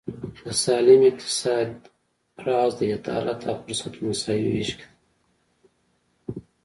د 0.43 0.45
سالم 0.63 1.01
اقتصاد 1.11 1.69
راز 2.45 2.71
د 2.79 2.81
عدالت 2.97 3.39
او 3.49 3.55
فرصت 3.63 3.93
په 3.97 4.03
مساوي 4.09 4.47
وېش 4.53 4.71
کې 4.79 4.87
دی. 4.91 4.95